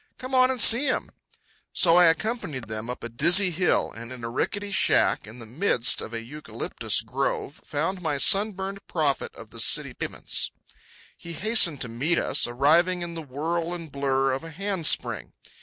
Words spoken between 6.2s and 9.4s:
eucalyptus grove found my sunburned prophet